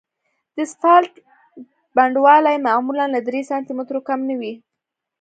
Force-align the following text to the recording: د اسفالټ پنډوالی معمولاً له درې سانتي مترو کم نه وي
د 0.55 0.57
اسفالټ 0.65 1.13
پنډوالی 1.95 2.55
معمولاً 2.67 3.05
له 3.15 3.19
درې 3.27 3.41
سانتي 3.49 3.73
مترو 3.77 4.01
کم 4.07 4.19
نه 4.29 4.35
وي 4.39 4.53